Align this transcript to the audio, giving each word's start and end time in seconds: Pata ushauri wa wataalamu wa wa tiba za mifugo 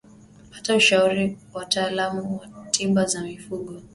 Pata 0.51 0.75
ushauri 0.75 1.37
wa 1.53 1.59
wataalamu 1.59 2.37
wa 2.37 2.59
wa 2.61 2.65
tiba 2.69 3.05
za 3.05 3.21
mifugo 3.23 3.81